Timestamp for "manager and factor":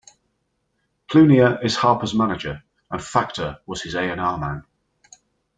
2.15-3.59